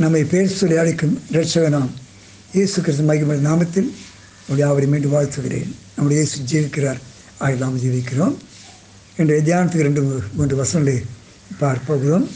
[0.00, 1.88] நம்மை பேர் சொல்லி அழைக்கும் ரட்சகனாம்
[2.52, 3.90] இயேசு கிறிஸ்து மகிமை நாமத்தில்
[4.48, 5.72] உடைய அவரை மீண்டும் வாழ்த்துகிறேன்.
[5.96, 6.96] நம்முடைய இயேசு ஜீவிக்கிறார்
[7.38, 8.36] ஆகிய நாம் ஜீவிக்கிறோம்
[9.16, 11.02] இன்றைய தியானத்துக்கு ரெண்டு மூன்று வசனங்களை
[11.60, 12.26] பார்ப்போகிறோம்.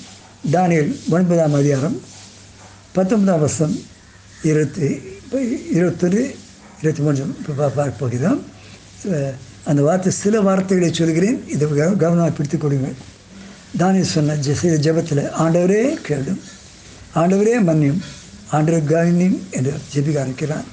[0.53, 2.01] தானியல் ஒன்பதாம் அதிகாரம்
[2.93, 3.81] பத்தொன்பதாம் வருஷம்
[4.43, 5.01] இருபத்தி
[5.73, 6.35] இருபத்தொரு
[6.83, 7.37] இருபத்தி மூன்று
[7.77, 8.41] பார்ப்போகிறோம்.
[9.65, 11.49] அந்த வார்த்தை சில வார்த்தைகளை சொல்கிறேன்.
[11.49, 12.95] இதை கவனமாக பிடித்துக் கொடுங்கள்
[13.79, 16.41] தானியல் சொன்ன ஜெ- செய்த ஜெபத்தில் ஆண்டவரே கேளும்.
[17.21, 18.01] ஆண்டவரே மன்னியும்.
[18.57, 20.67] ஆண்டவர் கவனியும் என்று ஜெபிக்க ஆரம்பிக்கிறான்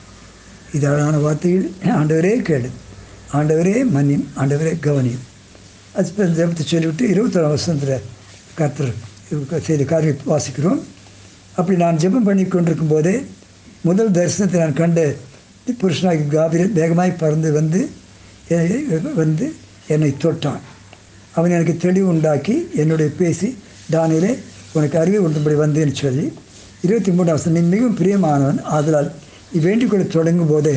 [0.76, 1.68] இது அழகான வார்த்தையில்
[2.00, 2.70] ஆண்டவரே கேளு.
[3.38, 5.26] ஆண்டவரே மன்னியும் ஆண்டவரே கவனியும்.
[5.98, 8.06] அது ஜெபத்தை சொல்லிவிட்டு இருபத்தொரு வருஷத்தில்
[8.60, 8.94] கர்த்தர்
[9.68, 10.82] செய்த காரியம் வாசிக்கிறோம்.
[11.60, 13.16] அப்படி நான் ஜெபம் பண்ணி கொண்டிருக்கும் போதே
[13.88, 15.06] முதல் தரிசனத்தை நான் கண்டு
[15.82, 17.82] புருஷனாகி காவிரி வேகமாய் பறந்து வந்து
[19.22, 19.46] வந்து
[19.94, 20.64] என்னை தொட்டான்.
[21.36, 23.50] அவன் எனக்கு தெளிவு உண்டாக்கி என்னுடைய பேசி
[23.94, 24.32] தானிலே
[24.78, 26.26] உனக்கு அறிவு உண்டும்படி வந்தேன்னு சொல்லி
[26.86, 29.10] இருபத்தி மூணு வருஷம் நீ மிகவும் பிரியமானவன் ஆதலால்
[29.52, 30.76] நீ வேண்டிக்கொள்ள தொடங்கும் போதே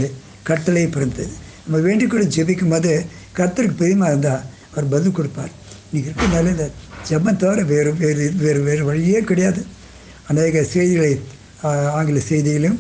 [0.49, 1.33] கட்டளை பிறந்தது.
[1.65, 2.93] நம்ம வேண்டிக்கொள்ள ஜெபிக்கும் போது
[3.39, 4.43] கர்த்தருக்கு பிரியமாக இருந்தால்
[4.73, 5.53] அவர் பதில் கொடுப்பார்.
[5.87, 6.67] இன்றைக்கி இருக்க நல்ல
[7.09, 9.61] ஜெபம் தவிர வேறு வேறு வேறு வேறு வழியே கிடையாது.
[10.31, 11.13] அநேக செய்திகளை
[11.99, 12.79] ஆங்கில செய்திகளையும்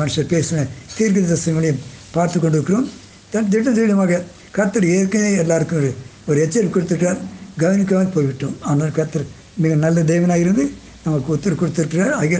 [0.00, 1.80] மனுஷர் பேசின தீர்க்க தரிசனங்களையும்
[2.16, 2.86] பார்த்து கொண்டிருக்கிறோம்.
[3.32, 4.22] தன் திட்ட திடமாக
[4.56, 5.90] கர்த்தர் ஏற்கனவே எல்லாருக்கும் ஒரு
[6.28, 7.20] ஒரு எச்சரிக்கை கொடுத்துருக்கார்
[7.62, 8.56] கவனிக்காமல் போய்விட்டோம்.
[8.70, 9.26] ஆனால் கர்த்தர்
[9.62, 10.64] மிக நல்ல தேவனாக இருந்து
[11.04, 12.14] நமக்கு உத்தரவு கொடுத்துருக்கிறார்.
[12.20, 12.38] ஆகிய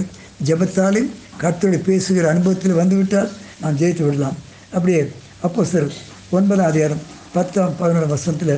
[0.48, 1.10] ஜெபத்தாலையும்
[1.42, 3.30] கர்த்தருடைய பேசுகிற அனுபவத்தில் வந்துவிட்டால்
[3.62, 4.36] நாம் ஜெயித்து விடலாம்.
[4.74, 5.00] அப்படியே
[5.46, 5.88] அப்போ சார்
[6.36, 7.02] ஒன்பதாம் அதிகாரம்
[7.36, 8.56] பத்தாம் பதினோரு வருஷத்தில்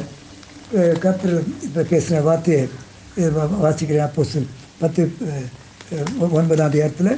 [1.04, 1.36] கர்த்தர்
[1.66, 2.62] இப்போ பேசுகிற வார்த்தையை
[3.64, 4.06] வாசிக்கிறேன்.
[4.08, 4.22] அப்போ
[4.82, 5.02] பத்து
[6.38, 7.12] ஒன்பதாம் அதிகாரத்தில்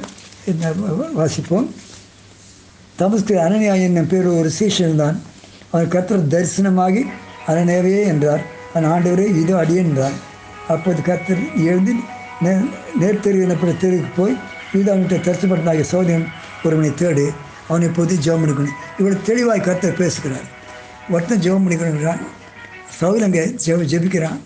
[0.51, 0.71] என்ன
[1.19, 1.67] வாசிப்போம்?
[2.99, 5.17] தமஸ்கு அனனியா என்னும் பேர் ஒரு சீஷன் தான்
[5.71, 7.03] அவன் கர்த்தர் தரிசனமாகி
[7.51, 8.43] அனனேவே என்றார்.
[8.73, 10.17] அவன் ஆண்டவரே இதோ அடியே என்றார்
[10.73, 11.93] அப்போது கர்த்தர் எழுந்து
[12.45, 12.51] நே
[13.01, 14.35] நேர்த்தெரு எனப்பட்ட தெருவுக்கு போய்
[14.75, 16.27] யூதாவிட்ட தரிசனப்பட்டனாகிய சோதனன்
[16.65, 17.25] ஒருவனை தேடு.
[17.69, 20.47] அவனை இப்போது ஜெபம் பண்ணிக்கணும் இவ்வளோ தெளிவாய் கர்த்தர் பேசுகிறார்.
[21.13, 22.21] ஒருத்தன் ஜெபம் பண்ணிக்கணுங்கிறான்
[22.99, 24.39] சவுல் அங்கே ஜெப ஜெபிக்கிறான்.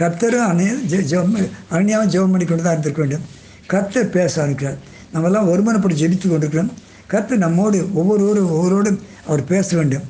[0.00, 1.34] கர்த்தரும் அணைய ஜெ ஜெபம்
[1.74, 3.24] அருணியாவும் ஜெபம் பண்ணிக்கொண்டு தான் இருந்திருக்க வேண்டும்.
[3.72, 4.78] கர்த்தர் பேச ஆரம்பிக்கிறார்.
[5.14, 6.70] நம்மெல்லாம் ஒருமனப்பட்டு ஜெபித்து கொண்டிருக்கிறோம்.
[7.12, 8.98] கர்த்தர் நம்மோடு ஒவ்வொருவரும் ஒவ்வொருவரோடும்
[9.28, 10.06] அவர் பேச வேண்டும்.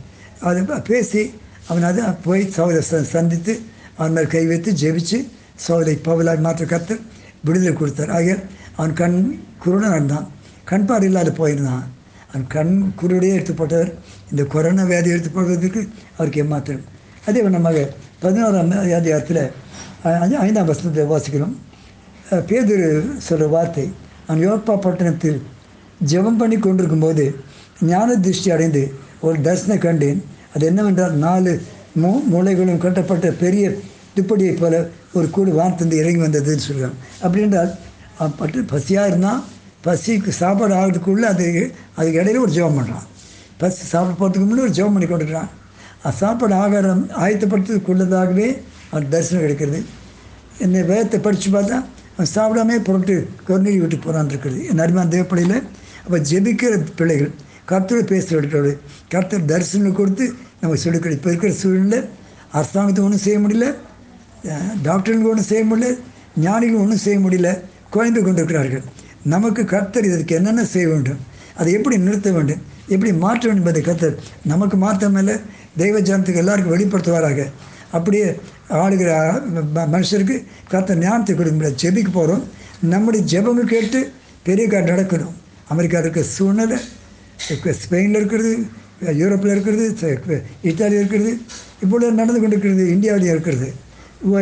[0.49, 1.23] அது பேசி
[1.71, 3.53] அவன் அதை போய் சகோதர ச சந்தித்து
[3.99, 5.19] அவன் மேல் கை வைத்து ஜெபித்து
[5.65, 7.01] சோதரை பவுலாய் மாற்ற கர்த்தர்
[7.47, 8.13] விடுதலை கொடுத்தார்.
[8.17, 8.35] ஆகிய
[8.79, 9.19] அவன் கண்
[9.63, 10.27] குருடன் இருந்தான்.
[10.71, 11.87] கண் பார்வை இல்லாத போயிருந்தான்.
[12.31, 13.91] அவன் கண் குருடையே எடுத்துப்பட்டவர்.
[14.31, 15.81] இந்த கொரோனா வியாதி எடுத்துப்படுவதற்கு
[16.17, 16.87] அவருக்கு ஏமாத்திரம்
[17.29, 17.79] அதே வண்ணமாக
[18.23, 19.43] பதினோராம் அதிகாரத்தில்
[20.47, 21.55] ஐந்தாம் வசனத்தை வாசிக்கிறோம்.
[22.49, 22.85] பேதூர்
[23.27, 23.87] சொல்கிற வார்த்தை
[24.27, 25.39] அவன் யோப்பா பட்டணத்தில்
[26.11, 27.25] ஜெபம் பண்ணி கொண்டிருக்கும் போது
[27.91, 28.83] ஞான திருஷ்டி அடைந்து
[29.27, 30.21] ஒரு தர்சனை கண்டேன்.
[30.55, 31.53] அது என்னவென்றால் நாலு
[32.03, 33.65] மூ மூளைகளும் கட்டப்பட்ட பெரிய
[34.17, 34.75] துப்படியை போல
[35.15, 37.71] ஒரு கூடு வானத்திலிருந்து இறங்கி வந்ததுன்னு சொல்லுவாங்க அப்படின்றால்
[38.37, 39.41] பட்டு பசியாக இருந்தால்
[39.87, 41.47] பசிக்கு சாப்பாடு ஆகிறதுக்குள்ளே அது
[41.97, 43.07] அதுக்கு இடையில ஒரு ஜெபம் பண்ணுறான்
[43.59, 45.51] பசி சாப்பிட போகிறதுக்கு முன்னே ஒரு ஜெபம் பண்ணி கொண்டுறான்
[46.19, 48.49] சாப்பாடு ஆகாரம் ஆயத்தப்படுத்துறதுக்குள்ளதாகவே
[48.91, 49.81] அவன் தரிசனம் கிடைக்கிறது
[50.59, 51.77] என்னை வேதத்தை படித்து பார்த்தா
[52.15, 53.15] அவன் சாப்பிடாமே புரட்டு
[53.49, 55.57] கொர்நீரி விட்டு போகிறான் இருக்கிறது என் அருமையான தேவப்படையில்
[56.05, 57.33] அப்போ ஜெபிக்கிற பிள்ளைகள்
[57.69, 58.73] கர்த்தரை பேசுகிறவர்களோடு
[59.09, 60.25] கர்த்தர் தரிசனம் கொடுத்து
[60.61, 62.01] நம்ம சொல்லிக்கிறது இப்போ இருக்கிற சூழ்நிலை
[62.53, 63.67] அரசாங்கத்தை ஒன்றும் செய்ய முடியல.
[64.45, 65.99] டாக்டருங்க டாக்டர்களுக்கு ஒன்றும் செய்ய முடியல
[66.41, 68.83] ஞானிகள் ஒன்றும் செய்ய முடியல குறைந்து கொண்டிருக்கிறார்கள்.
[69.25, 71.17] நமக்கு கர்த்தர் இதற்கு என்னென்ன செய்ய வேண்டும்?
[71.57, 72.63] அதை எப்படி நிறுத்த வேண்டும்?
[72.89, 75.41] எப்படி மாற்ற வேண்டும் என்பதை கர்த்தர் நமக்கு மாற்றமில்லை
[75.77, 77.47] தெய்வ ஜனத்துக்கு எல்லாருக்கும் வெளிப்படுத்துவாராக.
[77.91, 78.41] அப்படியே
[78.71, 79.41] ஆளுகிற
[79.75, 82.45] ம- மனுஷருக்கு கர்த்தர் ஞானத்தை கொடுக்க ஜெபிக்கு போகிறோம்
[82.81, 84.11] நம்முடைய ஜெபங்கள் கேட்டு
[84.43, 85.33] பெரிய கார் நடக்கணும்.
[85.69, 86.77] அமெரிக்கா இருக்கிற சூழ்நிலை
[87.65, 88.67] ஸ்பெயினில் இருக்கிறது
[89.05, 89.97] யூரோப்பில் இருக்கிறது
[90.63, 91.41] இத்தாலியில் இருக்கிறது
[91.83, 93.73] இப்பொழுது நடந்து கொண்டிருக்கிறது இந்தியாவிலையும் இருக்கிறது.
[94.21, 94.41] ஓ-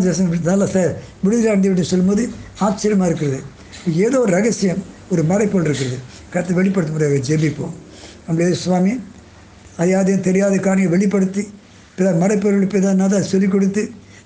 [0.00, 3.40] தேசம் நல்ல ச விடுதலை அடைந்து சொல்லும்போது ஆச்சரியமாக இருக்கிறது
[3.94, 5.98] ஏதோ ஒரு ரகசியம் ஒரு மறைப்போல் இருக்கிறது
[6.30, 7.74] கருத்து வெளிப்படுத்த முடியாது ஜெபிப்போம்.
[8.26, 9.00] நம்முடைய சுவாமி
[9.78, 11.48] அறியாதையும் தெரியாத காரியம் வெளிப்படுத்தி
[11.96, 13.82] பிற மறைப்பொருள் பிதாநாத சொல்லிக் கொடுத்து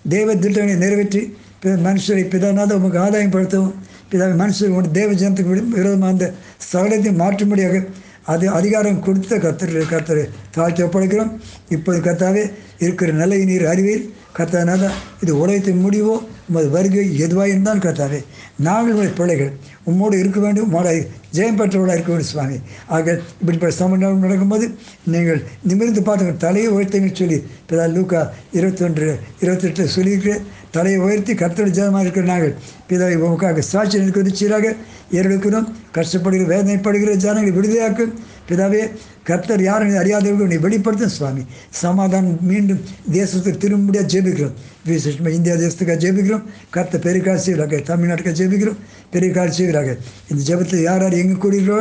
[0.08, 3.74] தெய்வ திட்டங்களை நிறைவேற்றி பிற மனுஷரை பிதாநாத உங்களுக்கு ஆதாயம் படுத்தவும்
[4.12, 6.34] பிதா மனுஷர் உங்கள் தேவ ஜனத்துக்கு விரோதமாக அந்த
[6.72, 7.86] சகலத்தையும் மாற்றும்படியாக
[8.22, 11.30] அது அதிகாரம் கொடுத்த கத்தர் கத்தர் தாழ்த்தி ஒப்படைக்கிறோம்.
[11.68, 14.90] இப்போது கத்தாவே இருக்கிற நல்ல நீர் அறிவில் கர்த்தனால
[15.22, 16.14] இது உலகத்தின் முடிவோ
[16.48, 18.20] உமது வருகை எதுவாக இருந்தாலும் கர்த்தாவே
[18.66, 19.52] நாங்கள் உடைய பிள்ளைகள்
[19.90, 20.88] உம்மோடு இருக்க வேண்டும் உம்மோட
[21.36, 22.56] ஜெயம் பெற்றவர்களாக இருக்க வேண்டும் சுவாமி.
[22.86, 23.06] ஆக
[23.40, 24.66] இப்படிப்பட்ட சமநிலை நடக்கும்போது
[25.14, 27.38] நீங்கள் நிமிர்ந்து பார்த்து தலையை உயர்த்துங்கன்னு சொல்லி
[27.70, 28.20] பிதா லூக்கா
[28.52, 29.08] இருபத்தொன்று
[29.40, 30.44] இருபத்தெட்டு சொல்லியிருக்கிறேன்.
[30.76, 32.54] தலையை உயர்த்தி கர்த்தோட ஜெயமாக இருக்கிற நாங்கள்
[32.88, 34.74] பிதாவை உமக்காக சாட்சி நிற்கிறது சீராக
[35.18, 35.68] ஏறெடுக்கிறோம்.
[35.96, 38.14] கஷ்டப்படுகிற வேதனைப்படுகிற ஜனங்களை விடுதலையாக்கும்.
[38.48, 38.82] பிதாவே
[39.28, 41.42] கர்த்தர் யாரும் அறியாதவர்கள் நீ வெளிப்படுத்தும் சுவாமி.
[41.82, 42.80] சமாதானம் மீண்டும்
[43.12, 44.54] தேசத்துக்கு திரும்பியாக ஜெபிக்கிறோம்.
[44.90, 46.44] விசேஷமாக இந்தியா தேசத்துக்காக ஜெபிக்கிறோம்.
[46.70, 48.78] கர்த்தர் பெரிய கால் செய்வராக தமிழ்நாட்டுக்காக ஜெபிக்கிறோம்.
[49.10, 49.96] பெரிய கால் செய்வராக
[50.30, 51.78] இந்த ஜெபத்தில் யார் யார் எங்கே கூடுகிறோ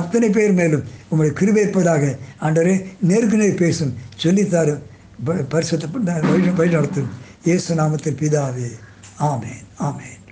[0.00, 2.76] அத்தனை பேர் மேலும் உங்களுடைய கிருபை இருப்பதாக ஆண்டவரே
[3.12, 4.82] நேருக்கு நேர் பேசும் சொல்லித்தாரும்
[5.48, 5.86] பரிசுத்த
[6.30, 7.10] வழி வழி நடத்தும்.
[7.44, 8.68] இயேசு நாமத்தில் பிதாவே.
[9.32, 9.64] ஆமேன்.
[9.88, 10.25] ஆமேன்.